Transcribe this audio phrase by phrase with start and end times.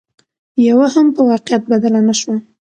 [0.67, 2.37] يوه هم په واقعيت بدله نشوه